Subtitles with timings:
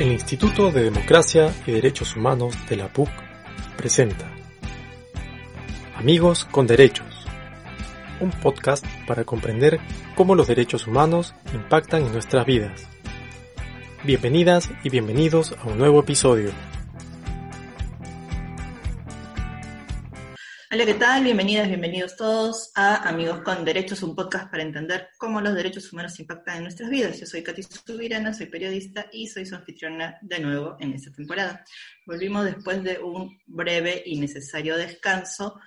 [0.00, 3.10] El Instituto de Democracia y Derechos Humanos de la PUC
[3.76, 4.32] presenta
[5.94, 7.26] Amigos con Derechos,
[8.18, 9.78] un podcast para comprender
[10.16, 12.88] cómo los derechos humanos impactan en nuestras vidas.
[14.02, 16.50] Bienvenidas y bienvenidos a un nuevo episodio.
[20.72, 21.24] Hola, ¿qué tal?
[21.24, 26.20] Bienvenidas, bienvenidos todos a Amigos con Derechos, un podcast para entender cómo los derechos humanos
[26.20, 27.18] impactan en nuestras vidas.
[27.18, 31.64] Yo soy Katy Subirana, soy periodista y soy su anfitriona de nuevo en esta temporada.
[32.06, 35.58] Volvimos después de un breve y necesario descanso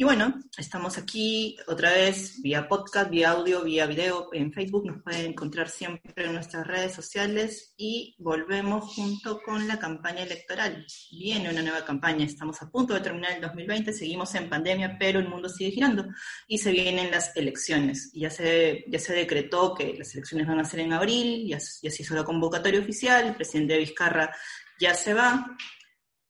[0.00, 4.86] y bueno, estamos aquí otra vez vía podcast, vía audio, vía video en Facebook.
[4.86, 7.74] Nos pueden encontrar siempre en nuestras redes sociales.
[7.76, 10.86] Y volvemos junto con la campaña electoral.
[11.10, 15.18] Viene una nueva campaña, estamos a punto de terminar el 2020, seguimos en pandemia, pero
[15.18, 16.06] el mundo sigue girando.
[16.46, 18.12] Y se vienen las elecciones.
[18.14, 21.90] Ya se, ya se decretó que las elecciones van a ser en abril, ya, ya
[21.90, 24.32] se hizo la convocatoria oficial, el presidente Vizcarra
[24.78, 25.56] ya se va,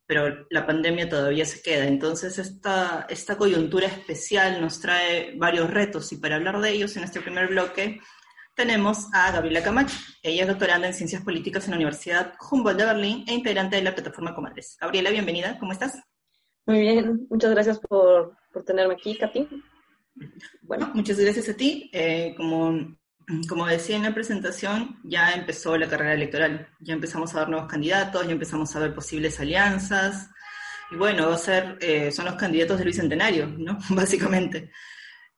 [0.08, 1.84] pero la pandemia todavía se queda.
[1.84, 7.04] Entonces, esta, esta coyuntura especial nos trae varios retos y para hablar de ellos en
[7.04, 8.00] este primer bloque
[8.54, 9.94] tenemos a Gabriela Camacho.
[10.22, 13.82] Ella es doctoranda en Ciencias Políticas en la Universidad Humboldt de Berlín e integrante de
[13.82, 14.78] la plataforma Comadres.
[14.80, 16.02] Gabriela, bienvenida, ¿cómo estás?
[16.64, 19.46] Muy bien, muchas gracias por, por tenerme aquí, Katy.
[20.62, 21.90] Bueno, muchas gracias a ti.
[21.92, 22.97] Eh, como
[23.48, 27.70] como decía en la presentación, ya empezó la carrera electoral, ya empezamos a ver nuevos
[27.70, 30.30] candidatos, ya empezamos a ver posibles alianzas,
[30.90, 33.78] y bueno, va a ser, eh, son los candidatos del Bicentenario, ¿no?
[33.90, 34.70] Básicamente.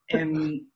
[0.07, 0.67] Em,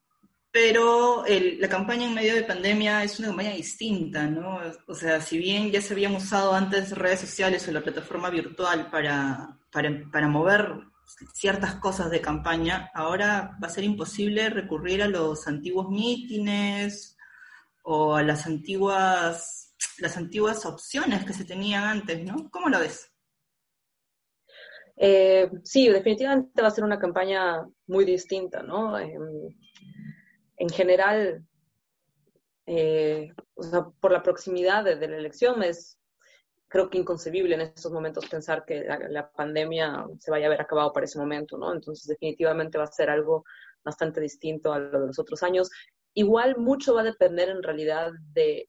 [0.50, 4.60] pero la campaña en medio de pandemia es una campaña distinta, ¿no?
[4.86, 8.90] O sea, si bien ya se habían usado antes redes sociales o la plataforma virtual
[8.90, 10.72] para, para, para mover
[11.34, 17.16] ciertas cosas de campaña, ahora va a ser imposible recurrir a los antiguos mítines
[17.82, 22.50] o a las antiguas, las antiguas opciones que se tenían antes, ¿no?
[22.50, 23.12] ¿Cómo lo ves?
[24.96, 28.98] Eh, sí, definitivamente va a ser una campaña muy distinta, ¿no?
[30.58, 31.44] en general,
[32.64, 33.28] eh,
[34.00, 35.95] por la proximidad de, de, la elección, es
[36.68, 40.92] creo que inconcebible en estos momentos pensar que la, pandemia se vaya a haber acabado
[40.92, 41.72] para ese momento, ¿no?
[41.72, 43.44] Entonces definitivamente va a ser algo
[43.84, 45.70] bastante distinto a lo de los otros años.
[46.14, 48.66] Igual mucho va a depender en realidad de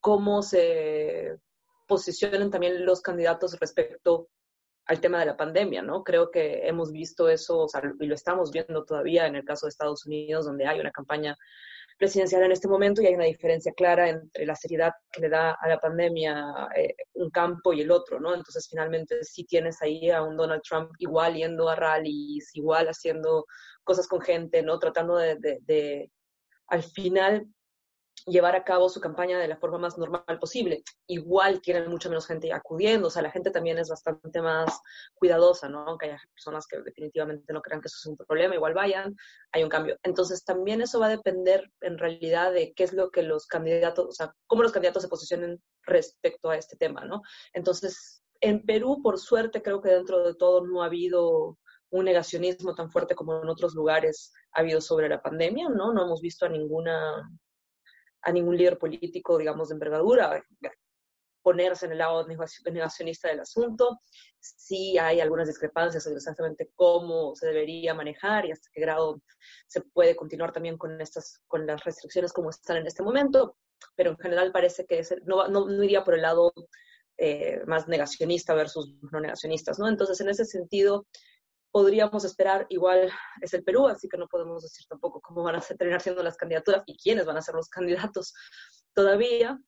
[0.00, 1.38] cómo se
[1.86, 4.28] posicionen también los candidatos respecto
[4.86, 6.04] al tema de la pandemia, ¿no?
[6.04, 7.66] Creo que hemos visto eso,
[8.00, 11.36] y lo estamos viendo todavía en el caso de Estados Unidos, donde hay una campaña
[11.98, 15.56] presidencial en este momento y hay una diferencia clara entre la seriedad que le da
[15.60, 18.34] a la pandemia eh, un campo y el otro, ¿no?
[18.34, 23.46] Entonces, finalmente, sí tienes ahí a un Donald Trump igual yendo a rallies, igual haciendo
[23.84, 24.78] cosas con gente, ¿no?
[24.78, 26.10] Tratando de,
[26.68, 27.46] al final
[28.26, 30.82] llevar a cabo su campaña de la forma más normal posible.
[31.06, 34.80] Igual tienen mucha menos gente acudiendo, o sea, la gente también es bastante más
[35.14, 35.86] cuidadosa, ¿no?
[35.86, 39.14] Aunque haya personas que definitivamente no crean que eso es un problema, igual vayan,
[39.52, 39.98] hay un cambio.
[40.02, 44.06] Entonces, también eso va a depender en realidad de qué es lo que los candidatos,
[44.08, 47.22] o sea, cómo los candidatos se posicionen respecto a este tema, ¿no?
[47.52, 51.58] Entonces, en Perú, por suerte, creo que dentro de todo no ha habido
[51.90, 55.92] un negacionismo tan fuerte como en otros lugares ha habido sobre la pandemia, ¿no?
[55.92, 57.30] No hemos visto a ninguna
[58.24, 60.42] a ningún líder político, digamos, de envergadura
[61.44, 64.00] ponerse en el lado negacionista del asunto.
[64.40, 69.20] Sí hay algunas discrepancias sobre exactamente cómo se debería manejar y hasta qué grado
[69.66, 73.58] se puede continuar también con, estas, con las restricciones como están en este momento,
[73.94, 76.52] pero en general parece que no, no, no, iría por el lado
[77.18, 79.86] eh, más negacionista versus no negacionistas, ¿no?
[79.86, 81.06] Entonces, en ese sentido,
[81.74, 85.60] podríamos esperar, igual es el Perú, así que no podemos decir tampoco cómo van a
[85.60, 88.32] terminar siendo las candidaturas y quiénes van a ser los candidatos
[88.94, 89.60] todavía,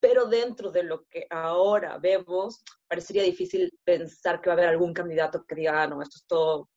[0.00, 4.92] pero dentro de lo que ahora vemos, parecería difícil pensar que va a haber algún
[4.92, 6.68] candidato que diga, ah, no, esto es todo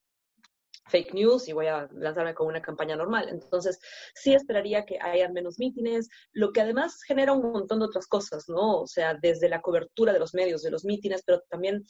[0.89, 3.29] fake news y voy a lanzarme con una campaña normal.
[3.29, 3.79] Entonces,
[4.13, 8.49] sí esperaría que haya menos mítines, lo que además genera un montón de otras cosas,
[8.49, 8.81] ¿no?
[8.81, 11.85] O sea, desde la cobertura de los medios, de los mítines, pero también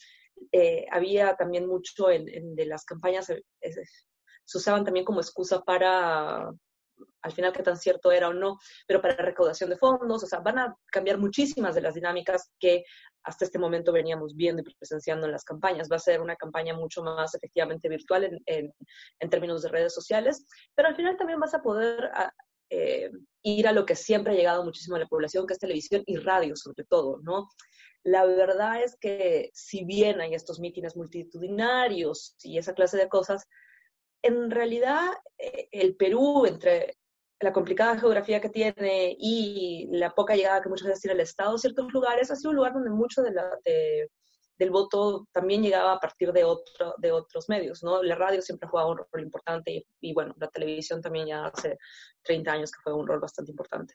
[0.52, 3.42] eh, había también mucho en, de las campañas, eh,
[4.46, 6.52] se usaban también como excusa para
[7.22, 8.58] al final qué tan cierto era o no,
[8.88, 12.84] pero para recaudación de fondos, o sea, van a cambiar muchísimas de las dinámicas que
[13.24, 15.90] hasta este momento veníamos viendo y presenciando en las campañas.
[15.92, 18.74] Va a ser una campaña mucho más efectivamente virtual en,
[19.20, 22.10] en, términos de redes sociales, pero al final también vas a poder
[22.70, 23.12] eh,
[23.44, 26.18] ir a lo que siempre ha llegado muchísimo a la población, que es televisión y
[26.18, 27.50] radio sobre todo, ¿no?
[28.04, 33.46] La verdad es que si bien hay estos mítines multitudinarios y esa clase de cosas,
[34.22, 35.08] en realidad
[35.38, 36.98] eh, el Perú, entre
[37.40, 41.56] la complicada geografía que tiene y la poca llegada que muchas veces tiene el Estado
[41.56, 46.34] a ciertos lugares, ha sido un lugar donde mucho del voto también llegaba a partir
[46.34, 46.46] de,
[46.98, 48.04] de otros medios, ¿no?
[48.04, 51.46] La radio siempre ha jugado un rol importante y, y, bueno, la televisión también ya
[51.46, 51.78] hace
[52.24, 53.94] 30 años que juega un rol bastante importante.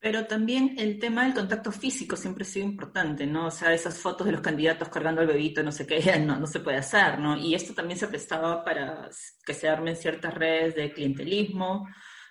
[0.00, 3.46] Pero también el tema del contacto físico siempre ha sido importante, ¿no?
[3.46, 6.46] O sea, esas fotos de los candidatos cargando al bebito, no sé qué, no, no
[6.46, 7.36] se puede hacer, ¿no?
[7.36, 9.08] Y esto también se prestaba para
[9.44, 11.88] que se armen ciertas redes de clientelismo,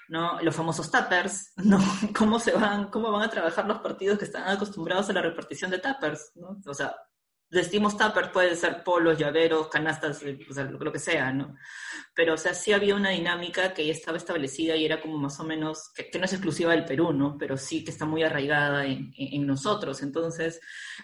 [0.08, 0.42] ¿no?
[0.42, 1.80] Los famosos tappers, ¿no?
[2.18, 5.70] ¿Cómo se van, cómo van a trabajar los partidos que están acostumbrados a la repartición
[5.70, 6.58] de tappers, ¿no?
[6.66, 6.96] O sea,
[7.50, 11.56] decimos tuppers, puede ser polos, llaveros, canastas, eh, o sea, lo, que sea, ¿no?
[12.14, 15.40] Pero, o sea, sí había una dinámica que ya estaba establecida y era como más
[15.40, 17.38] o menos, que, no es exclusiva del Perú, ¿no?
[17.38, 20.02] Pero sí que está muy arraigada en, en, nosotros.
[20.02, 20.60] Entonces,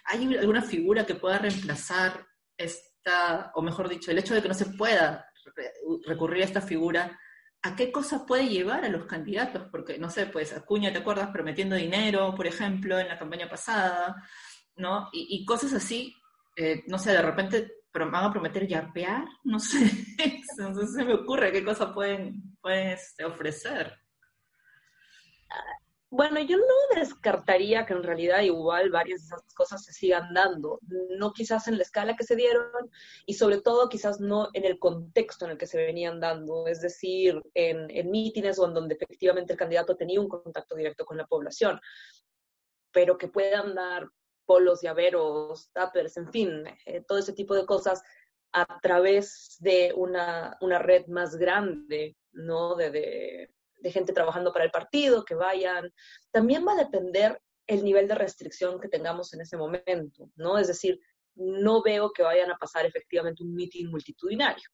[0.05, 4.53] ¿hay alguna figura que pueda reemplazar esta, o mejor dicho, el hecho de que no
[4.53, 5.27] se pueda
[6.05, 7.19] recurrir a esta figura?
[7.61, 9.69] ¿A qué cosa puede llevar a los candidatos?
[9.71, 11.29] Porque, no sé, pues Acuña, ¿te acuerdas?
[11.31, 14.21] Prometiendo dinero, por ejemplo, en la campaña pasada,
[14.75, 15.07] ¿no?
[15.13, 16.13] Y, y cosas así
[16.55, 19.79] eh, no sé, de repente van a prometer yapear, no sé,
[20.57, 23.99] no se me ocurre qué cosa pueden, pueden este, ofrecer.
[26.09, 30.79] Bueno, yo no descartaría que en realidad igual varias de esas cosas se sigan dando,
[31.17, 32.67] no quizás en la escala que se dieron
[33.25, 36.81] y sobre todo quizás no en el contexto en el que se venían dando, es
[36.81, 41.17] decir, en, en mítines o en donde efectivamente el candidato tenía un contacto directo con
[41.17, 41.81] la población,
[42.91, 44.07] pero que puedan dar
[44.45, 48.01] polos, llaveros, tuppers, en fin, eh, todo ese tipo de cosas
[48.51, 52.75] a través de una, una red más grande, ¿no?
[52.75, 55.91] De, de, de, gente trabajando para el partido, que vayan.
[56.31, 60.57] También va a depender el nivel de restricción que tengamos en ese momento, ¿no?
[60.57, 60.99] Es decir,
[61.35, 64.69] no veo que vayan a pasar efectivamente un meeting multitudinario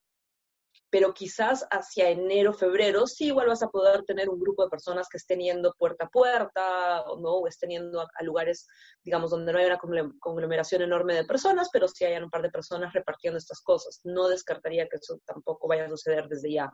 [0.89, 5.07] pero quizás hacia enero, febrero, sí igual vas a poder tener un grupo de personas
[5.07, 8.67] que estén yendo puerta a puerta, o no, o estén yendo a, lugares,
[9.03, 9.79] digamos, donde no hay una
[10.19, 14.01] conglomeración enorme de personas, pero sí hayan un par de personas repartiendo estas cosas.
[14.03, 16.71] No descartaría que eso tampoco vaya a suceder desde ya.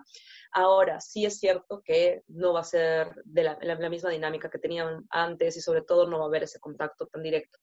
[0.54, 5.06] Ahora, sí es cierto que no va a ser de la, misma dinámica que tenían
[5.10, 7.60] antes y sobre todo no va a haber ese contacto tan directo.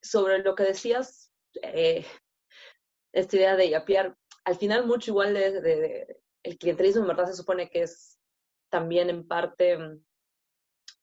[0.00, 1.32] Sobre lo que decías,
[1.62, 2.06] eh,
[3.12, 4.16] esta idea de yapear,
[4.50, 8.18] al final mucho igual el clientelismo en verdad se supone que es
[8.68, 10.02] también en parte mm,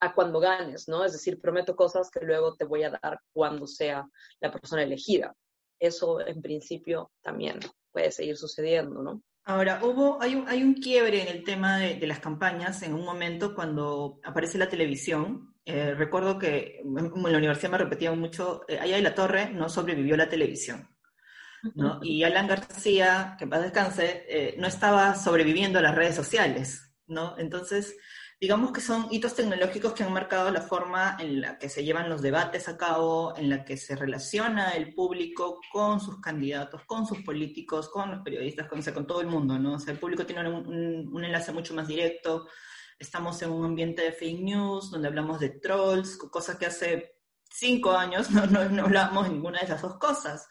[0.01, 1.05] a cuando ganes, ¿no?
[1.05, 4.05] Es decir, prometo cosas que luego te voy a dar cuando sea
[4.41, 5.33] la persona elegida.
[5.79, 7.59] Eso en principio también
[7.91, 9.23] puede seguir sucediendo, ¿no?
[9.45, 13.05] Ahora, hubo, hay un, hay un quiebre en el tema de, las campañas en un
[13.05, 15.55] momento cuando aparece la televisión.
[15.63, 19.69] Eh, recuerdo que en la universidad me repetían mucho, eh, allá de la torre no
[19.69, 20.89] sobrevivió la televisión.
[22.01, 26.93] Y Alan García, que en paz descanse, eh, no estaba sobreviviendo a las redes sociales,
[27.07, 27.37] ¿no?
[27.37, 27.95] Entonces,
[28.39, 32.09] digamos que son hitos tecnológicos que han marcado la forma en la que se llevan
[32.09, 37.07] los debates a cabo, en la que se relaciona el público con sus candidatos, con
[37.07, 39.75] sus políticos, con los periodistas, con, todo el mundo, ¿no?
[39.75, 42.47] O el público tiene un, un, enlace mucho más directo.
[42.99, 47.17] Estamos en un ambiente de fake news, donde hablamos de trolls, cosas que hace
[47.49, 50.47] cinco años no, no, no ninguna de esas dos cosas.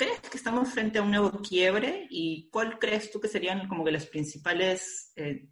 [0.00, 2.06] ¿Crees que estamos frente a un nuevo quiebre?
[2.08, 5.46] ¿Y cuál crees tú que serían como que las principales, eh,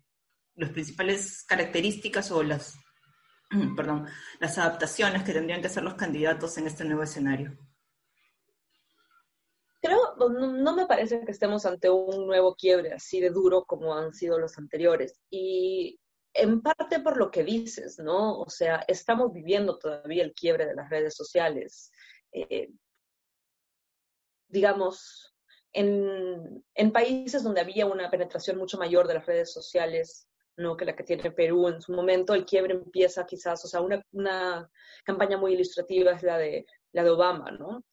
[0.54, 2.74] las principales características o las,
[3.76, 4.06] perdón,
[4.40, 7.58] las adaptaciones que tendrían que hacer los candidatos en este nuevo escenario?
[9.82, 14.14] Creo, no, me parece que estemos ante un nuevo quiebre así de duro como han
[14.14, 15.20] sido los anteriores.
[15.28, 16.00] Y
[16.32, 18.40] en parte por lo que dices, ¿no?
[18.40, 21.92] O sea, estamos viviendo todavía el quiebre de las redes sociales.
[22.32, 22.70] Eh,
[24.48, 25.34] digamos,
[25.72, 30.26] en, en, países donde había una penetración mucho mayor de las redes sociales,
[30.56, 30.76] ¿no?
[30.76, 34.02] que la que tiene Perú en su momento, el quiebre empieza quizás, o sea, una,
[34.12, 34.68] una
[35.04, 37.84] campaña muy ilustrativa es la de, la de Obama, ¿no?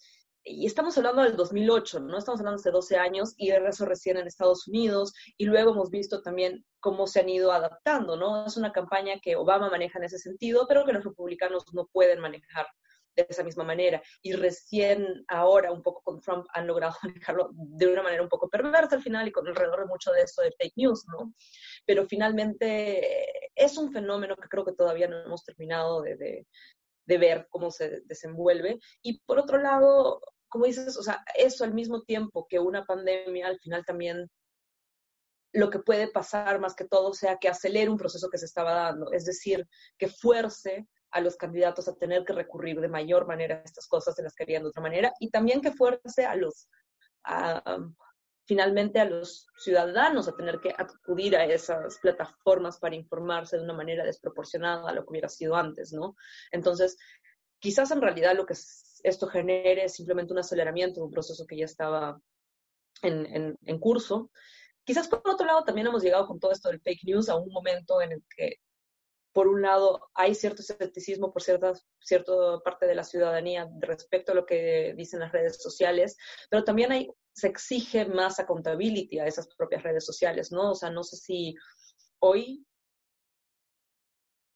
[0.47, 2.19] Y estamos hablando del 2008, ¿no?
[2.19, 5.89] Estamos hablando de 12 años y de eso recién en Estados Unidos y luego hemos
[5.89, 8.45] visto también cómo se han ido adaptando, ¿no?
[8.45, 12.19] Es una campaña que Obama maneja en ese sentido, pero que los republicanos no pueden
[12.19, 12.67] manejar
[13.23, 14.01] de esa misma manera.
[14.21, 18.49] Y recién ahora, un poco con Trump, han logrado manejarlo de una manera un poco
[18.49, 21.33] perversa al final y con alrededor de mucho de eso de fake news, ¿no?
[21.85, 26.47] Pero finalmente es un fenómeno que creo que todavía no hemos terminado de, de,
[27.05, 28.79] de ver cómo se desenvuelve.
[29.01, 33.47] Y por otro lado, como dices, o sea, eso al mismo tiempo que una pandemia,
[33.47, 34.29] al final también
[35.55, 38.73] lo que puede pasar más que todo sea que acelere un proceso que se estaba
[38.73, 39.67] dando, es decir,
[39.97, 44.17] que fuerce a los candidatos a tener que recurrir de mayor manera a estas cosas
[44.17, 46.67] de las que harían de otra manera y también que fuerce a los
[47.23, 47.77] a,
[48.45, 53.73] finalmente a los ciudadanos a tener que acudir a esas plataformas para informarse de una
[53.73, 56.17] manera desproporcionada a lo que hubiera sido antes, ¿no?
[56.51, 56.97] Entonces,
[57.59, 58.55] quizás en realidad lo que
[59.03, 62.19] esto genere es simplemente un aceleramiento de un proceso que ya estaba
[63.01, 64.31] en, en curso.
[64.83, 67.53] Quizás por otro lado también hemos llegado con todo esto del fake news a un
[67.53, 68.57] momento en el que
[69.35, 71.73] por un lado, hay cierto escepticismo por cierta,
[72.63, 76.15] parte de la ciudadanía respecto a lo que dicen las redes sociales,
[76.49, 80.71] pero también hay, se exige más accountability a esas propias redes sociales, ¿no?
[80.71, 81.53] O sea, no sé si
[82.19, 82.65] hoy,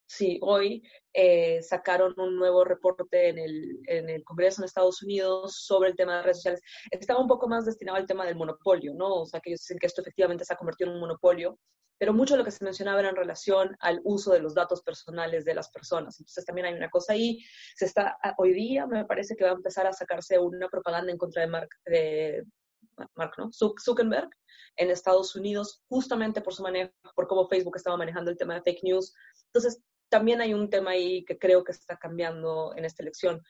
[0.09, 0.81] si hoy
[1.13, 5.95] eh, sacaron un nuevo reporte en el, en el Congreso en Estados Unidos sobre el
[5.95, 6.61] tema de redes sociales.
[6.89, 9.21] Estaba un poco más destinado al tema del monopolio, ¿no?
[9.21, 11.59] O sea, que ellos dicen que esto efectivamente se ha convertido en un monopolio
[11.99, 14.81] pero mucho de lo que se mencionaba era en relación al uso de los datos
[14.81, 16.17] personales de las personas.
[16.17, 17.43] Entonces también hay una cosa ahí.
[17.75, 21.11] Se está, ah, hoy día me parece que va a empezar a sacarse una propaganda
[21.11, 22.45] en contra de Mark, de,
[23.15, 23.49] Mark ¿no?
[23.51, 24.29] Zuckerberg
[24.77, 28.61] en Estados Unidos, justamente por su manejo, por cómo Facebook estaba manejando el tema de
[28.61, 29.13] fake news.
[29.47, 33.41] Entonces también hay un tema ahí que creo que está cambiando en esta elección.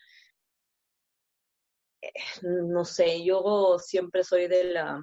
[2.01, 2.11] Eh,
[2.43, 5.01] no sé, yo siempre soy de la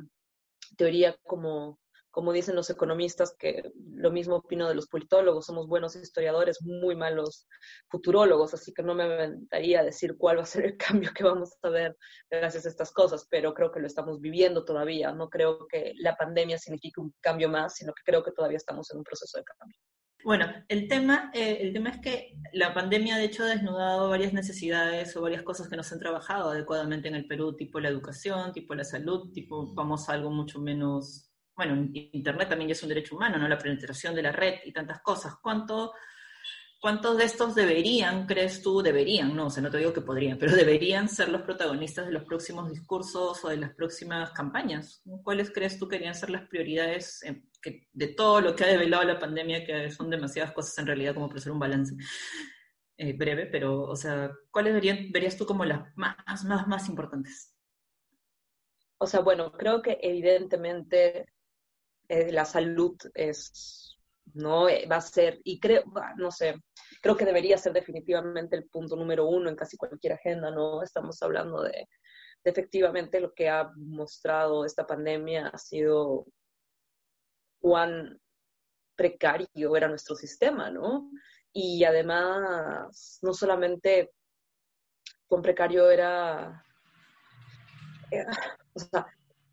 [0.76, 1.78] teoría como
[2.16, 6.96] como dicen los economistas, que lo mismo opino de los politólogos, somos buenos historiadores, muy
[6.96, 7.46] malos
[7.90, 10.76] futurólogos, así que no me aventaría a decir cuál va a ser el
[11.10, 11.94] cambio que vamos a ver
[12.30, 15.12] gracias a estas cosas, pero creo que lo estamos viviendo todavía.
[15.12, 18.90] No creo que la pandemia signifique un cambio más, sino que creo que todavía estamos
[18.92, 19.76] en un proceso de cambio.
[20.26, 24.32] Bueno, el tema, eh, el tema es que la pandemia de hecho ha desnudado varias
[24.32, 27.90] necesidades o varias cosas que no se han trabajado adecuadamente en el Perú, tipo la
[27.90, 32.88] educación, tipo la salud, tipo vamos a algo mucho menos bueno, Internet también es un
[32.88, 33.46] derecho humano, ¿no?
[33.46, 35.36] La penetración de la red y tantas cosas.
[35.40, 35.92] ¿Cuánto,
[36.80, 40.38] ¿Cuántos de estos deberían, crees tú, deberían, no, o sea, no te digo que podrían,
[40.38, 45.02] pero deberían ser los protagonistas de los próximos discursos o de las próximas campañas?
[45.22, 47.22] ¿Cuáles crees tú que deberían ser las prioridades
[47.66, 51.14] eh, de todo lo que ha develado la pandemia, que son demasiadas cosas en realidad
[51.14, 51.96] como para hacer un balance?
[52.98, 57.54] Eh, breve, pero, o sea, ¿cuáles verían, verías tú como las más, más, más importantes?
[58.98, 61.26] O sea, bueno, creo que evidentemente
[62.08, 63.98] eh, la salud es,
[64.32, 65.82] no eh, va a ser, y creo,
[66.16, 66.54] no sé,
[67.02, 70.82] creo que debería ser definitivamente el punto número uno en casi cualquier agenda, ¿no?
[70.82, 71.88] Estamos hablando de,
[72.44, 76.26] efectivamente lo que ha mostrado esta pandemia ha sido
[77.60, 78.20] cuán
[78.94, 81.10] precario era nuestro sistema, ¿no?
[81.52, 84.12] Y además, no solamente
[85.26, 86.64] cuán precario era,
[88.10, 88.30] era
[88.74, 89.06] o sea,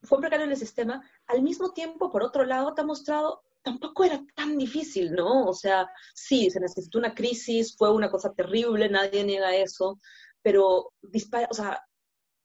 [0.04, 4.04] fue precario en el sistema, al mismo tiempo, por otro lado, te ha mostrado, tampoco
[4.04, 5.46] era tan difícil, ¿no?
[5.46, 10.00] O sea, sí, se necesitó una crisis, fue una cosa terrible, nadie niega eso,
[10.42, 10.92] pero
[11.50, 11.82] o sea,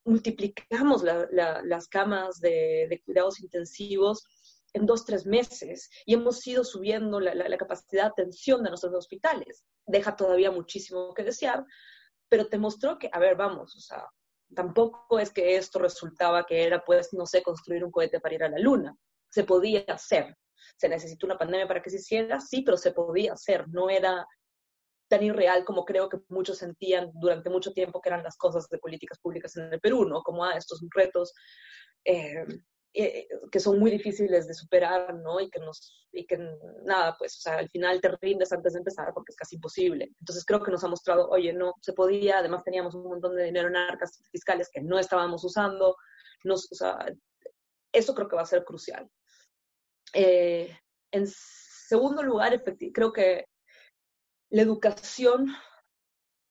[0.05, 4.25] multiplicamos las camas de, cuidados intensivos
[4.73, 8.95] en dos, tres meses y hemos ido subiendo la, la, capacidad de atención de nuestros
[8.95, 9.65] hospitales.
[9.87, 11.65] Deja todavía muchísimo que desear,
[12.29, 14.05] pero te mostró que, a ver, vamos, o sea,
[14.55, 18.45] tampoco es que esto resultaba que era, pues, no sé, construir un cohete para ir
[18.45, 18.97] a la luna.
[19.31, 20.37] Se podía hacer.
[20.77, 23.67] Se necesitó una pandemia para que se hiciera, sí, pero se podía hacer.
[23.69, 24.27] No era
[25.09, 28.79] tan irreal como creo que muchos sentían durante mucho tiempo que eran las cosas de
[28.79, 30.23] políticas públicas en el Perú, ¿no?
[30.23, 31.33] Como, ah, estos retos
[32.05, 32.45] eh,
[32.95, 35.41] eh, que son muy difíciles de superar, ¿no?
[35.41, 36.39] Y que nos, y que
[36.85, 40.11] nada, pues, o sea, al final te rindes antes de empezar porque es casi imposible.
[40.19, 43.45] Entonces creo que nos ha mostrado, oye, no, se podía, además teníamos un montón de
[43.45, 45.97] dinero en arcas fiscales que no estábamos usando,
[46.45, 46.99] nos, o sea,
[47.93, 49.09] eso creo que va a ser crucial.
[50.15, 50.75] Eh,
[51.13, 52.63] en segundo lugar,
[52.95, 53.47] creo que
[54.51, 55.55] la educación,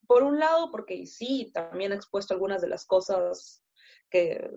[0.06, 3.63] por un lado, porque sí, también he expuesto algunas de las cosas
[4.10, 4.50] que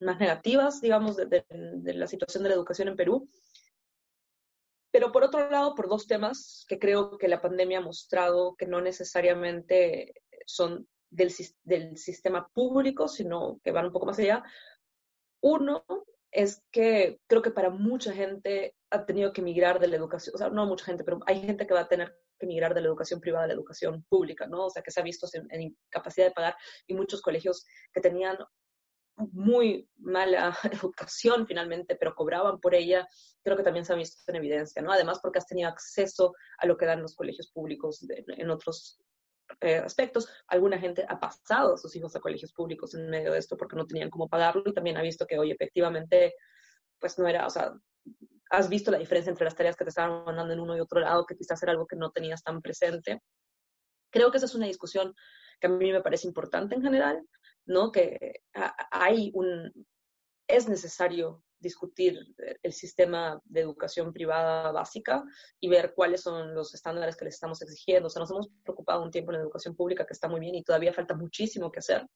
[0.00, 3.28] más negativas, digamos, de, la situación de la educación en Perú.
[4.90, 8.66] Pero por otro lado, por dos temas que creo que la pandemia ha mostrado que
[8.66, 10.14] no necesariamente
[10.46, 14.42] son del, sistema público, sino que van un poco más allá.
[15.42, 15.84] Uno
[16.30, 20.38] es que creo que para mucha gente ha tenido que migrar de la educación, o
[20.38, 22.88] sea, no mucha gente, pero hay gente que va a tener que migrar de la
[22.88, 24.66] educación privada a la educación pública, ¿no?
[24.66, 28.38] O sea, que se ha visto en incapacidad de pagar y muchos colegios que tenían
[29.32, 33.06] muy mala educación finalmente, pero cobraban por ella,
[33.42, 34.92] creo que también se ha visto en evidencia, ¿no?
[34.92, 39.00] Además porque has tenido acceso a lo que dan los colegios públicos en otros
[39.60, 40.28] eh, aspectos.
[40.48, 43.76] Alguna gente ha pasado a sus hijos a colegios públicos en medio de esto porque
[43.76, 46.34] no tenían cómo pagarlo y también ha visto que, hoy efectivamente,
[46.98, 47.72] pues no era, o sea,
[48.50, 51.00] has visto la diferencia entre las tareas que te estaban mandando en uno y otro
[51.00, 53.22] lado, que quizás era algo que no tenías tan presente.
[54.10, 55.14] Creo que esa es una discusión
[55.60, 57.22] que a mí me parece importante en general,
[57.68, 57.92] ¿no?
[57.92, 58.40] Que
[58.90, 59.72] hay un,
[60.48, 65.24] es necesario discutir el sistema de educación privada básica
[65.60, 68.06] y ver cuáles son los estándares que les estamos exigiendo.
[68.06, 70.54] O sea, nos hemos preocupado un tiempo en la educación pública que está muy bien
[70.54, 72.06] y todavía falta muchísimo que hacer.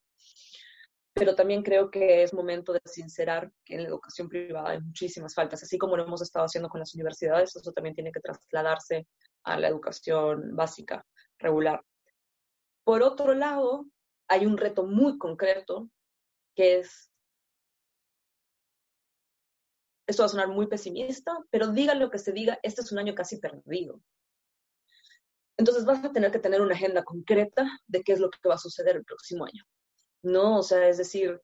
[1.13, 5.35] Pero también creo que es momento de sincerar que en la educación privada hay muchísimas
[5.35, 9.07] faltas, así como lo hemos estado haciendo con las universidades, eso también tiene que trasladarse
[9.43, 11.05] a la educación básica
[11.37, 11.83] regular.
[12.83, 13.85] Por otro lado,
[14.27, 15.89] hay un reto muy concreto
[16.55, 17.09] que es
[20.05, 22.99] esto va a sonar muy pesimista, pero diga lo que se diga, este es un
[22.99, 24.01] año casi perdido.
[25.57, 28.55] Entonces vas a tener que tener una agenda concreta de qué es lo que va
[28.55, 29.63] a suceder el próximo año.
[30.23, 30.59] ¿No?
[30.59, 31.41] O sea, es decir,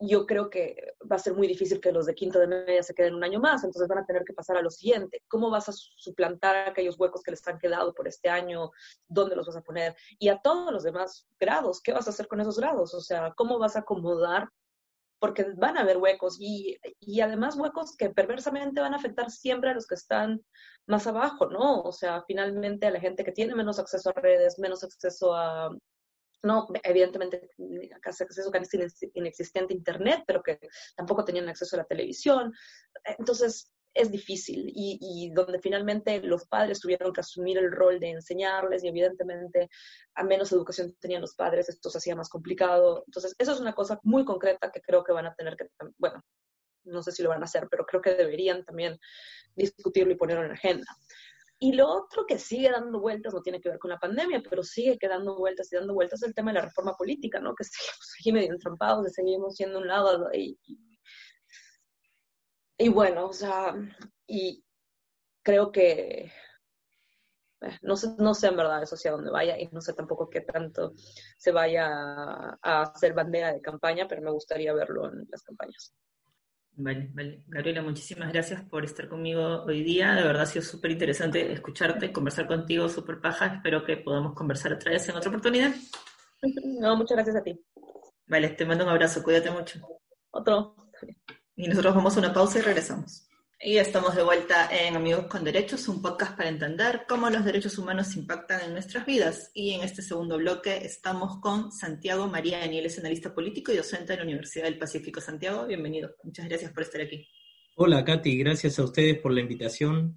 [0.00, 2.94] yo creo que va a ser muy difícil que los de quinto de media se
[2.94, 5.22] queden un año más, entonces van a tener que pasar a lo siguiente.
[5.28, 8.70] ¿Cómo vas a suplantar aquellos huecos que les han quedado por este año?
[9.08, 9.96] ¿Dónde los vas a poner?
[10.18, 12.94] Y a todos los demás grados, ¿qué vas a hacer con esos grados?
[12.94, 14.48] O sea, ¿cómo vas a acomodar
[15.20, 19.70] porque van a haber huecos y, y, además huecos que perversamente van a afectar siempre
[19.70, 20.40] a los que están
[20.86, 21.80] más abajo, ¿no?
[21.82, 25.70] O sea, finalmente a la gente que tiene menos acceso a redes, menos acceso a,
[26.42, 27.50] no, evidentemente
[28.04, 28.78] acceso casi
[29.14, 30.60] inexistente a Internet, pero que
[30.96, 32.52] tampoco tenían acceso a la televisión.
[33.18, 38.84] Entonces, es difícil y, donde finalmente los padres tuvieron que asumir el rol de enseñarles
[38.84, 39.68] y evidentemente
[40.14, 43.02] a menos educación tenían los padres, esto se hacía más complicado.
[43.06, 46.22] Entonces, eso es una cosa muy concreta que creo que van a tener que, bueno,
[46.84, 48.98] no sé si lo van a hacer, pero creo que deberían también
[49.54, 50.86] discutirlo y ponerlo en agenda.
[51.60, 54.62] Y lo otro que sigue dando vueltas, no tiene que ver con la pandemia, pero
[54.62, 57.54] sigue quedando vueltas y dando vueltas, es el tema de la reforma política, ¿no?
[57.54, 60.58] Que seguimos aquí medio entrampados, que seguimos siendo un lado y,
[62.78, 63.74] y bueno, o sea,
[64.26, 64.64] y
[65.42, 66.30] creo que
[67.60, 70.30] eh, no sé, no sé en verdad eso hacia dónde vaya y no sé tampoco
[70.30, 70.92] qué tanto
[71.38, 71.88] se vaya
[72.62, 75.92] a, hacer bandera de campaña, pero me gustaría verlo en las campañas.
[76.80, 77.42] Vale, vale.
[77.48, 80.14] Gabriela, muchísimas gracias por estar conmigo hoy día.
[80.14, 83.46] De verdad ha sido súper interesante escucharte, conversar contigo, súper paja.
[83.46, 85.74] Espero que podamos conversar otra vez en otra oportunidad.
[86.80, 87.60] No, muchas gracias a ti.
[88.28, 89.80] Vale, te mando un abrazo, cuídate mucho.
[90.30, 90.76] Otro.
[91.56, 93.27] Y nosotros vamos a una pausa y regresamos.
[93.60, 97.76] Y estamos de vuelta en Amigos con Derechos, un podcast para entender cómo los derechos
[97.76, 99.50] humanos impactan en nuestras vidas.
[99.52, 104.12] Y en este segundo bloque estamos con Santiago María Daniel, es analista político y docente
[104.12, 105.20] de la Universidad del Pacífico.
[105.20, 106.14] Santiago, bienvenido.
[106.22, 107.28] Muchas gracias por estar aquí.
[107.74, 110.16] Hola, Katy, gracias a ustedes por la invitación.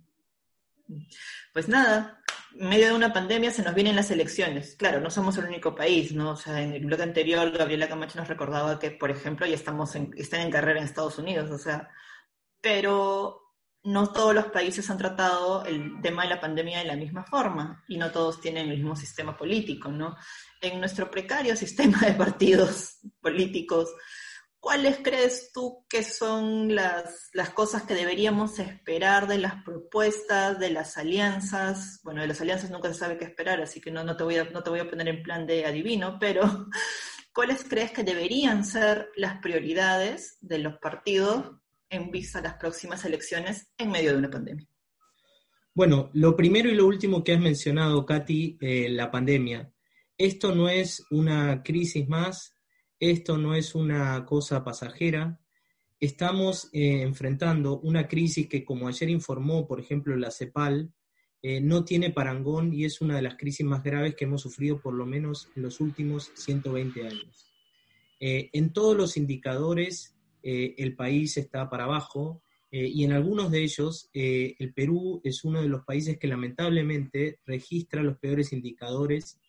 [1.52, 2.22] Pues nada,
[2.60, 4.76] en medio de una pandemia se nos vienen las elecciones.
[4.76, 6.34] Claro, no somos el único país, ¿no?
[6.34, 9.96] O sea, en el bloque anterior Gabriela Camacho nos recordaba que, por ejemplo, ya estamos
[9.96, 11.90] en, están en carrera en Estados Unidos, o sea,
[12.62, 13.42] pero
[13.84, 17.84] no todos los países han tratado el tema de la pandemia de la misma forma
[17.88, 20.16] y no todos tienen el mismo sistema político, ¿no?
[20.62, 23.90] En nuestro precario sistema de partidos políticos,
[24.62, 30.70] ¿Cuáles crees tú que son las, las, cosas que deberíamos esperar de las propuestas, de
[30.70, 32.00] las alianzas?
[32.04, 34.38] Bueno, de las alianzas nunca se sabe qué esperar, así que no, no, te, voy
[34.38, 36.44] a, no te voy a poner en plan de adivino, pero
[37.34, 41.56] ¿cuáles crees que deberían ser las prioridades de los partidos
[41.92, 44.68] en vista a las próximas elecciones en medio de una pandemia?
[45.76, 49.72] Bueno, lo primero y lo último que has mencionado, Katy, eh, la pandemia.
[50.18, 52.56] Esto no es una crisis más,
[53.00, 55.40] esto no es una cosa pasajera.
[56.00, 60.92] Estamos eh, enfrentando una crisis que, como ayer informó, por ejemplo, la CEPAL,
[61.44, 64.80] eh, no tiene parangón y es una de las crisis más graves que hemos sufrido
[64.80, 67.52] por lo menos en los últimos 120 años.
[68.20, 74.10] Eh, en todos los indicadores el país está para abajo y en algunos de ellos
[74.14, 79.40] el Perú es uno de los países que lamentablemente registra los peores indicadores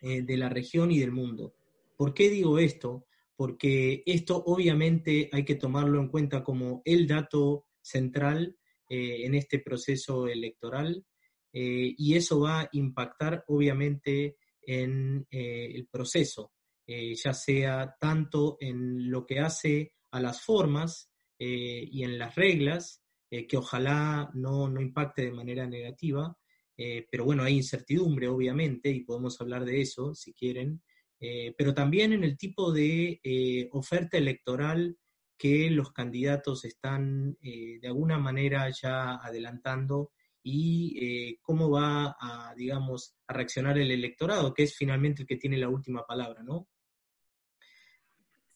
[0.00, 1.54] de la región y del mundo.
[1.96, 3.06] ¿Por qué digo esto?
[3.34, 8.56] Porque esto obviamente hay que tomarlo en cuenta como el dato central
[8.88, 11.04] eh, en este proceso electoral
[11.52, 16.52] eh, y eso va a impactar obviamente en eh, el proceso,
[16.86, 23.56] ya sea tanto en lo que hace a las formas y en las reglas, que
[23.56, 26.36] ojalá no, no, impacte de manera negativa,
[26.76, 30.82] pero bueno, hay incertidumbre obviamente y podemos hablar de eso si quieren,
[31.20, 34.96] eh, pero también en el tipo de eh, oferta electoral
[35.36, 40.12] que los candidatos están eh, de alguna manera ya adelantando
[40.50, 45.58] y cómo va a, digamos, a reaccionar el electorado, que es finalmente el que tiene
[45.58, 46.68] la última palabra, ¿no?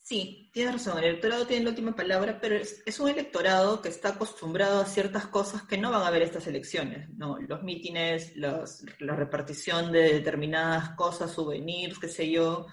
[0.05, 4.11] Sí, tienes razón, el electorado tiene la última palabra, pero es, un electorado que está
[4.11, 7.39] acostumbrado a ciertas cosas que no van a ver estas elecciones, ¿no?
[7.39, 8.67] Los mítines, la
[9.17, 12.67] repartición de determinadas cosas, souvenirs, qué sé yo,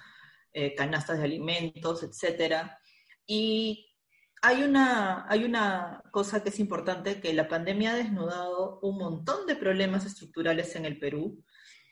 [0.51, 2.79] eh, canastas de alimentos, etcétera.
[3.27, 3.93] Y
[4.41, 9.45] hay una, hay una cosa que es importante, que la pandemia ha desnudado un montón
[9.45, 11.43] de problemas estructurales en el Perú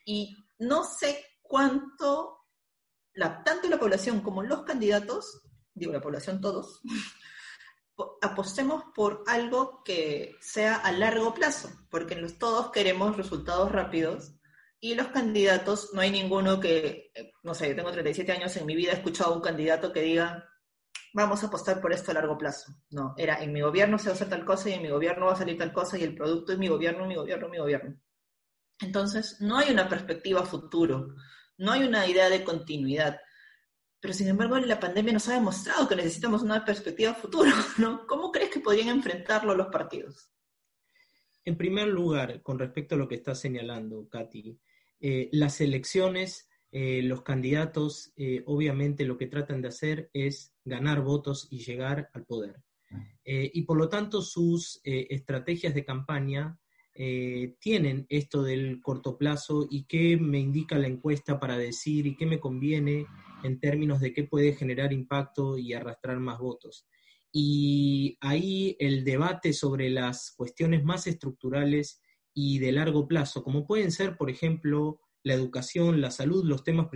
[0.03, 2.36] y no sé cuánto,
[3.17, 5.41] la, tanto la población como los candidatos,
[5.73, 6.81] digo la población todos,
[8.21, 14.35] apostemos por algo que sea a largo plazo, porque los, todos queremos resultados rápidos
[14.79, 18.67] y los candidatos, no hay ninguno que, eh, no sé, yo tengo 37 años, en
[18.67, 20.47] mi vida he escuchado a un candidato que diga,
[21.11, 22.71] vamos a apostar por esto a largo plazo.
[22.91, 25.25] No, era en mi gobierno se va a hacer tal cosa y en mi gobierno
[25.25, 27.99] va a salir tal cosa y el producto es mi gobierno, mi gobierno, mi gobierno.
[28.79, 31.15] Entonces, no hay una perspectiva futuro,
[31.57, 33.19] no hay una idea de continuidad.
[33.99, 38.05] Pero sin embargo, la pandemia nos ha demostrado que necesitamos una perspectiva futuro, ¿no?
[38.07, 40.29] ¿Cómo crees que podrían enfrentarlo los partidos?
[41.43, 44.59] En primer lugar, con respecto a lo que estás señalando, Katy,
[44.99, 51.01] eh, las elecciones, eh, los candidatos, eh, obviamente lo que tratan de hacer es ganar
[51.01, 52.61] votos y llegar al poder.
[53.29, 56.57] y por lo tanto, sus estrategias de campaña
[57.59, 62.25] tienen esto del corto plazo y qué me indica la encuesta para decir y qué
[62.25, 63.05] me conviene
[63.43, 66.87] en términos de qué puede generar impacto y arrastrar más votos.
[67.31, 72.01] Y ahí el debate sobre las cuestiones más estructurales
[72.33, 76.87] y de largo plazo, como pueden ser, por ejemplo, la educación, la salud, los temas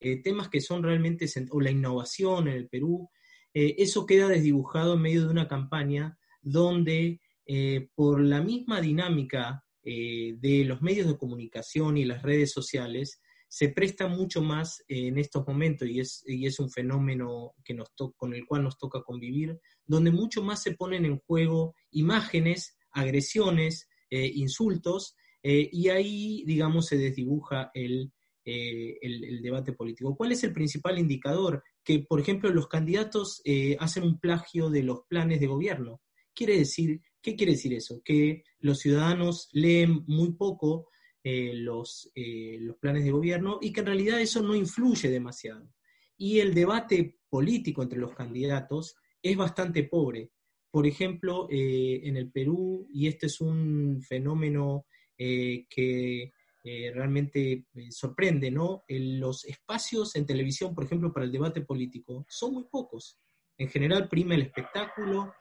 [0.00, 3.10] eh, temas que son realmente, o la innovación en el Perú,
[3.52, 9.64] eh, eso queda desdibujado en medio de una campaña donde eh, por la misma dinámica
[9.82, 13.18] de los medios de comunicación y las redes sociales,
[13.50, 17.88] se presta mucho más en estos momentos y es, y es un fenómeno que nos
[18.16, 23.88] con el cual nos toca convivir, donde mucho más se ponen en juego imágenes, agresiones,
[24.08, 28.06] eh, insultos, eh, y ahí, digamos, se desdibuja eh,
[28.44, 30.16] el, el, debate político.
[30.16, 31.64] ¿Cuál es el principal indicador?
[31.82, 33.42] Que, por ejemplo, los candidatos
[33.80, 36.00] hacen un plagio de los planes de gobierno.
[36.34, 38.00] Quiere decir, ¿qué quiere decir eso?
[38.04, 40.88] Que los ciudadanos leen muy poco
[41.22, 45.70] los, los planes de gobierno y que en realidad eso no influye demasiado.
[46.16, 50.30] Y el debate político entre los candidatos es bastante pobre.
[50.70, 57.66] Por ejemplo, eh, en el Perú, y este es un fenómeno eh, que eh, realmente
[57.90, 58.84] sorprende, ¿no?
[58.88, 63.18] los espacios en televisión, por ejemplo, para el debate político, son muy pocos.
[63.56, 65.32] En general prima el espectáculo,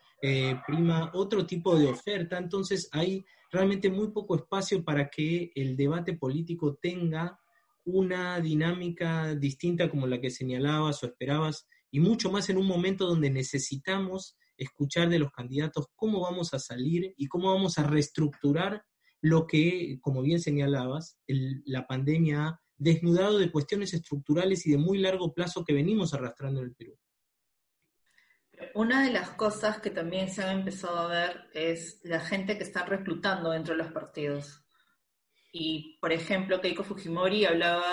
[0.66, 6.14] prima otro tipo de oferta, entonces hay realmente muy poco espacio para que el debate
[6.14, 7.40] político tenga
[7.86, 13.08] una dinámica distinta como la que señalabas o esperabas, y mucho más en un momento
[13.08, 18.84] donde necesitamos escuchar de los candidatos cómo vamos a salir y cómo vamos a reestructurar
[19.22, 25.00] lo que, como bien señalabas, la pandemia ha desnudado de cuestiones estructurales y de muy
[25.00, 26.96] largo plazo que venimos arrastrando en el Perú.
[28.74, 32.64] Una de las cosas que también se ha empezado a ver es la gente que
[32.64, 34.64] está reclutando dentro de los partidos.
[35.52, 37.84] Y, por ejemplo, Keiko Fujimori hablaba,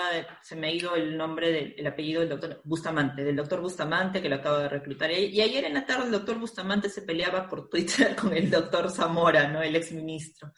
[0.43, 4.29] se me ha ido el nombre del apellido del doctor Bustamante, del doctor Bustamante que
[4.29, 5.11] lo acaba de reclutar.
[5.11, 8.91] Y ayer en la tarde el doctor Bustamante se peleaba por Twitter con el doctor
[8.91, 9.61] Zamora, ¿no?
[9.63, 10.53] El exministro.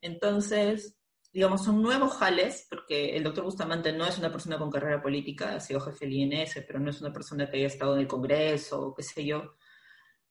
[0.00, 0.96] Entonces,
[1.32, 5.54] digamos, son nuevos jales, porque el doctor Bustamante no es una persona con carrera política,
[5.54, 8.06] ha sido jefe del INS, pero no es una persona que haya estado en el
[8.06, 9.54] Congreso o qué sé yo.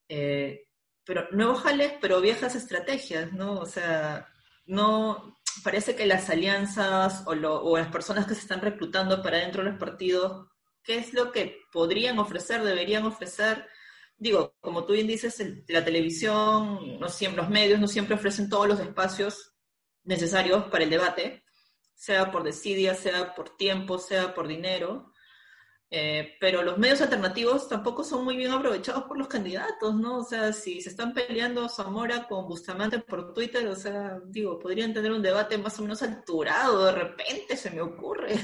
[0.08, 0.68] Eh,
[1.04, 3.54] pero nuevos jales, pero viejas estrategias, ¿no?
[3.54, 4.28] O sea,
[4.68, 9.72] no, parece que las alianzas o, las personas que se están reclutando para dentro de
[9.72, 10.50] los partidos,
[10.84, 13.66] ¿qué es lo que podrían ofrecer, deberían ofrecer?
[14.18, 18.68] Digo, como tú bien dices, la televisión, no siempre, los medios no siempre ofrecen todos
[18.68, 19.51] los espacios
[20.04, 21.44] necesarios para el debate,
[21.94, 25.12] sea por desidia, sea por tiempo, sea por dinero.
[25.94, 30.20] Eh, pero los medios alternativos tampoco son muy bien aprovechados por los candidatos, ¿no?
[30.20, 34.94] O sea, si se están peleando Zamora con Bustamante por Twitter, o sea, digo, podrían
[34.94, 38.36] tener un debate más o menos alturado, de repente se me ocurre.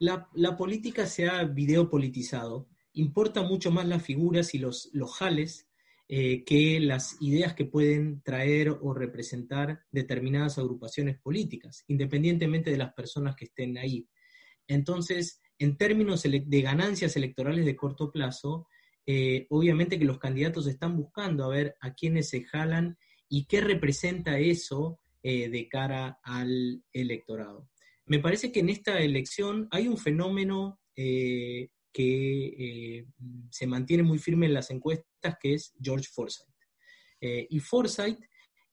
[0.00, 2.66] La, política se ha videopolitizado.
[2.94, 5.68] Importa mucho más las figuras y los, los jales
[6.14, 12.92] eh, que las ideas que pueden traer o representar determinadas agrupaciones políticas, independientemente de las
[12.92, 14.06] personas que estén ahí.
[14.68, 18.68] Entonces, en términos de ganancias electorales de corto plazo,
[19.06, 23.62] eh, obviamente que los candidatos están buscando a ver a quiénes se jalan y qué
[23.62, 27.70] representa eso eh, de cara al electorado.
[28.04, 33.06] Me parece que en esta elección hay un fenómeno eh, que
[33.50, 36.48] se mantiene muy firme en las encuestas, que es George Forsyth.
[37.20, 38.18] y Forsyth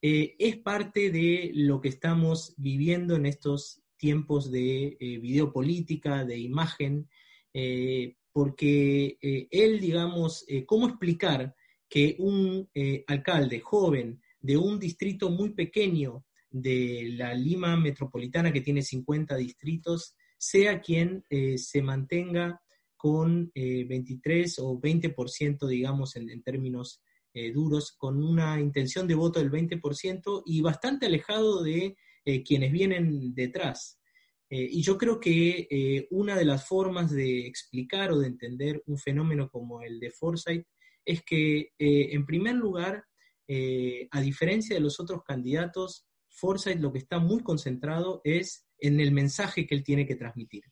[0.01, 7.09] es parte de lo que estamos viviendo en estos tiempos de eh, videopolítica, de imagen,
[7.53, 9.17] eh, porque
[9.51, 11.55] él, digamos, ¿cómo explicar
[11.89, 12.69] que un
[13.07, 20.15] alcalde joven de un distrito muy pequeño de la Lima metropolitana, que tiene 50 distritos,
[20.37, 21.25] sea quien
[21.57, 22.61] se mantenga
[22.99, 27.01] con 23 o 20%, digamos, en, términos
[27.53, 31.95] duros, con una intención de voto del 20% y bastante alejado de
[32.43, 33.99] quienes vienen detrás.
[34.49, 38.81] Eh, y yo creo que eh, una de las formas de explicar o de entender
[38.87, 40.65] un fenómeno como el de Forsyth
[41.05, 43.05] es que, eh, en primer lugar,
[44.11, 49.11] a diferencia de los otros candidatos, Forsyth lo que está muy concentrado es en el
[49.11, 50.65] mensaje que él tiene que transmitir.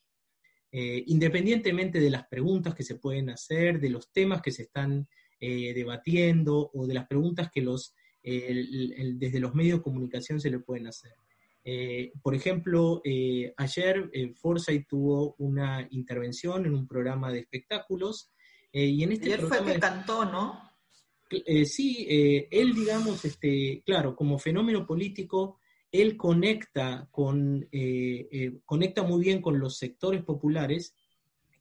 [1.06, 5.08] Independientemente de las preguntas que se pueden hacer, de los temas que se están
[5.40, 10.88] debatiendo o de las preguntas que los, desde los medios de comunicación se le pueden
[10.88, 11.14] hacer.
[11.70, 18.32] Eh, por ejemplo, eh, ayer eh, Forsyth tuvo una intervención en un programa de espectáculos
[18.72, 20.62] y en este ayer fue que cantó, ¿no?
[21.66, 25.60] sí, él, digamos, este, claro, como fenómeno político,
[25.92, 27.68] él conecta, con,
[28.66, 30.96] conecta muy bien con los sectores populares,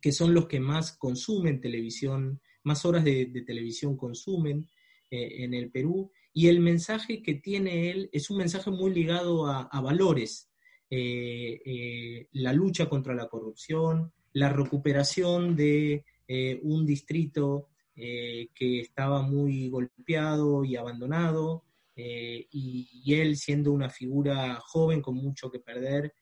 [0.01, 4.69] que son los que más consumen televisión, más horas de televisión consumen
[5.11, 9.81] en el Perú, y el mensaje que tiene él es un mensaje muy ligado a,
[9.81, 10.51] valores,
[10.91, 19.23] eh, eh, la lucha contra la corrupción, la recuperación de eh, un distrito que estaba
[19.23, 21.65] muy golpeado y abandonado,
[21.97, 26.13] y, él siendo una figura joven con mucho que perder,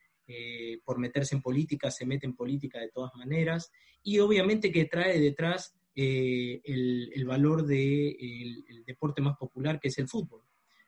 [0.85, 3.71] por meterse en política, se mete en política de todas maneras,
[4.03, 10.09] y obviamente que trae detrás eh, el, valor del deporte más popular que es el
[10.09, 10.43] fútbol.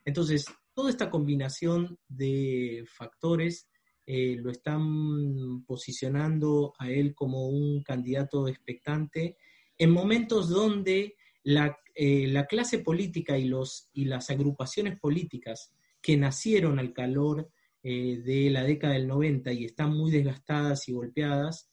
[0.05, 0.45] Entonces,
[0.75, 3.69] toda esta combinación de factores
[4.05, 9.37] eh, lo están posicionando a él como un candidato expectante
[9.79, 16.17] en momentos donde la, eh, la clase política y, los, y las agrupaciones políticas que
[16.17, 17.51] nacieron al calor
[17.83, 21.71] de la década del 90 y están muy desgastadas y golpeadas,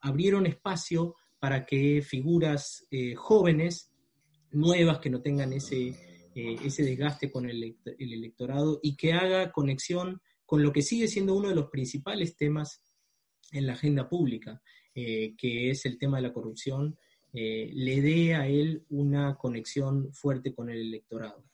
[0.00, 3.90] abrieron espacio para que figuras eh, jóvenes,
[4.52, 5.88] nuevas, que no tengan ese,
[6.36, 11.34] eh, ese desgaste con el, electorado y que haga conexión con lo que sigue siendo
[11.34, 12.84] uno de los principales temas
[13.50, 14.62] en la agenda pública,
[14.94, 16.96] eh, que es el tema de la corrupción,
[17.32, 21.44] le dé a él una conexión fuerte con el electorado.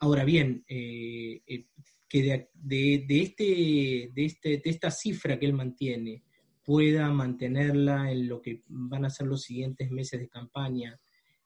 [0.00, 6.22] ahora bien, que de, este, de, este, de esta cifra que él mantiene,
[6.64, 10.98] pueda mantenerla en lo que van a ser los siguientes meses de campaña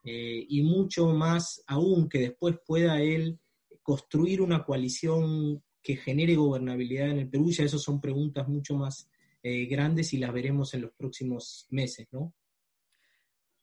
[0.05, 3.39] eh, y mucho más aún que después pueda él
[3.83, 9.11] construir una coalición que genere gobernabilidad en el Perú, ya eso son preguntas mucho más
[9.43, 12.35] eh, grandes y las veremos en los próximos meses, ¿no?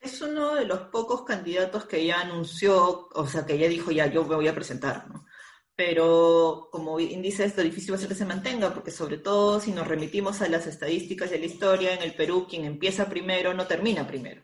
[0.06, 4.06] Es uno de los pocos candidatos que ya anunció, o sea, que ya dijo, ya,
[4.08, 5.26] yo me voy a presentar, ¿no?
[5.76, 9.72] pero como índice esto difícil va a ser que se mantenga, porque sobre todo si
[9.72, 13.68] nos remitimos a las estadísticas de la historia, en el Perú quien empieza primero no
[13.68, 14.44] termina primero.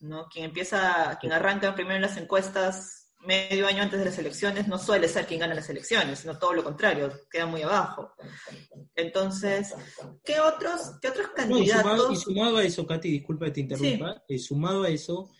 [0.00, 0.28] ¿no?
[0.28, 4.78] Quien empieza, quien arranca primero en las encuestas medio año antes de las elecciones no
[4.78, 8.12] suele ser quien gana las elecciones, sino todo lo contrario, queda muy abajo.
[8.94, 9.74] Entonces,
[10.24, 12.12] ¿qué otros, qué otros candidatos?
[12.12, 15.30] y, sumado, a eso, Katy, disculpa que te interrumpa, eh, sumado a eso,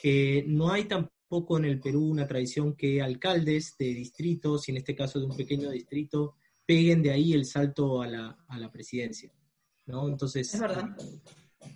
[0.00, 4.72] que no hay tampoco poco en el Perú una tradición que alcaldes de distritos, y
[4.72, 6.34] en este caso de un pequeño distrito,
[6.66, 9.32] peguen de ahí el salto a la, a la presidencia.
[9.86, 10.08] ¿no?
[10.08, 10.88] Entonces, es verdad.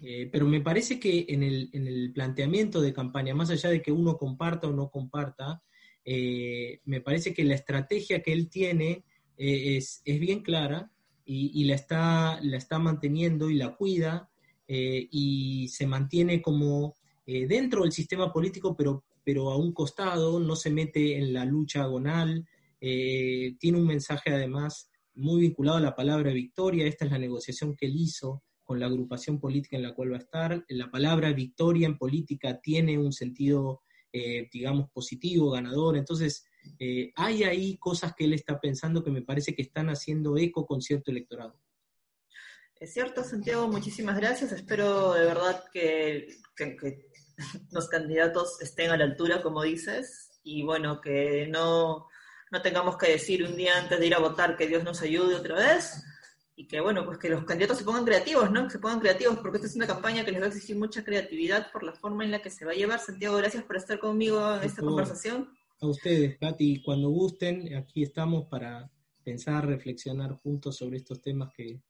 [0.02, 3.82] Eh, pero me parece que en el, en el, planteamiento de campaña, más allá de
[3.82, 5.62] que uno comparta o no comparta,
[6.04, 9.04] eh, me parece que la estrategia que él tiene
[9.36, 10.90] eh, es, es, bien clara
[11.24, 14.30] y, y, la, está, la está manteniendo y la cuida
[14.66, 20.70] y se mantiene como dentro del sistema político, pero pero a un costado, no se
[20.70, 22.46] mete en la lucha agonal,
[22.80, 27.86] tiene un mensaje además muy vinculado a la palabra victoria, esta es la negociación que
[27.86, 28.42] él hizo
[28.74, 30.64] con la agrupación política en la cual va a estar.
[30.66, 33.82] La palabra victoria en política tiene un sentido,
[34.12, 35.96] eh, digamos, positivo, ganador.
[35.96, 36.44] Entonces,
[36.80, 40.66] eh, hay ahí cosas que él está pensando que me parece que están haciendo eco
[40.66, 41.56] con cierto electorado.
[42.80, 44.50] Es cierto, Santiago, muchísimas gracias.
[44.50, 46.26] Espero de verdad que
[47.70, 52.08] los candidatos estén a la altura, como dices, y bueno, que no,
[52.50, 55.36] no tengamos que decir un día antes de ir a votar que Dios nos ayude
[55.36, 56.04] otra vez,
[56.56, 58.64] y que bueno, pues que los candidatos se pongan creativos, ¿no?
[58.64, 61.02] Que se pongan creativos, porque esta es una campaña que les va a exigir mucha
[61.02, 63.00] creatividad por la forma en la que se va a llevar.
[63.00, 65.48] Santiago, gracias por estar conmigo en esta conversación.
[65.80, 68.90] A ustedes, Katy, cuando gusten, aquí estamos para
[69.24, 71.82] pensar, reflexionar juntos sobre estos temas que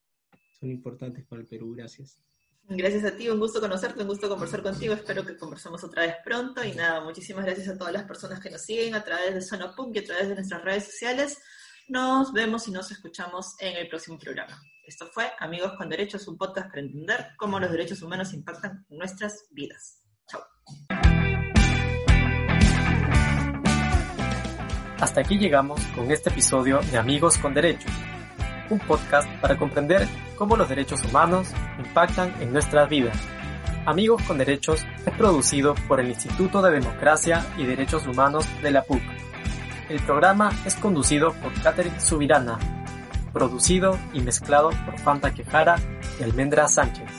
[0.58, 1.74] son importantes para el Perú.
[1.76, 2.18] Gracias.
[2.66, 4.94] Gracias a ti, un gusto conocerte, un gusto conversar contigo.
[4.94, 6.64] Espero que conversemos otra vez pronto.
[6.64, 9.74] Y nada, muchísimas gracias a todas las personas que nos siguen a través de Zona
[9.74, 11.36] Punk y a través de nuestras redes sociales.
[11.86, 14.58] Nos vemos y nos escuchamos en el próximo programa.
[14.86, 19.46] Esto fue Amigos con Derechos, un podcast para entender cómo los derechos humanos impactan nuestras
[19.50, 20.00] vidas.
[20.26, 20.40] Chao.
[24.98, 27.92] Hasta aquí llegamos con este episodio de Amigos con Derechos,
[28.70, 33.18] un podcast para comprender cómo los derechos humanos impactan en nuestras vidas.
[33.84, 38.82] Amigos con Derechos es producido por el Instituto de Democracia y Derechos Humanos de la
[38.84, 39.02] PUC.
[39.88, 42.58] El programa es conducido por Catherine Subirana,
[43.34, 45.76] producido y mezclado por Fanta Quejara
[46.18, 47.10] y Almendra Sánchez.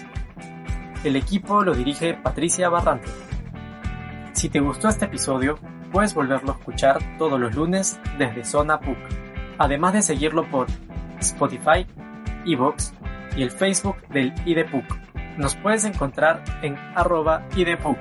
[1.04, 3.08] El equipo lo dirige Patricia Barrante.
[4.34, 5.60] Si te gustó este episodio,
[5.92, 8.98] puedes volverlo a escuchar todos los lunes desde Zona PUC,
[9.60, 10.66] además de seguirlo por
[11.20, 11.86] Spotify,
[12.48, 12.94] Evox
[13.38, 14.86] y el Facebook del IDPUC.
[15.38, 18.00] Nos puedes encontrar en arroba IDPUC.